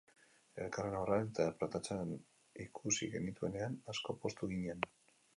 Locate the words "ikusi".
2.65-3.09